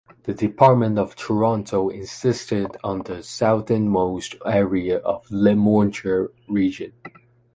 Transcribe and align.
The 0.23 0.33
Department 0.33 0.97
of 0.97 1.15
Tronto 1.15 1.89
insisted 1.89 2.75
on 2.83 3.03
the 3.03 3.21
southernmost 3.21 4.33
area 4.43 4.97
of 4.97 5.29
Le 5.29 5.55
Marche 5.55 6.07
region. 6.49 6.93